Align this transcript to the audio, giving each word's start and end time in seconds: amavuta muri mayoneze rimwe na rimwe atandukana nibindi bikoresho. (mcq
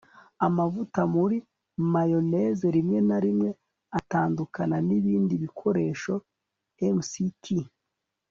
amavuta 0.47 0.99
muri 1.15 1.37
mayoneze 1.93 2.65
rimwe 2.75 2.99
na 3.09 3.17
rimwe 3.25 3.49
atandukana 3.99 4.77
nibindi 4.87 5.33
bikoresho. 5.43 6.13
(mcq 6.97 7.45